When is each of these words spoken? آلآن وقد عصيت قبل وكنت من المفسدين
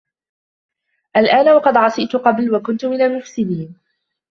آلآن 1.17 1.49
وقد 1.49 1.77
عصيت 1.77 2.15
قبل 2.15 2.55
وكنت 2.55 2.85
من 2.85 3.01
المفسدين 3.01 3.75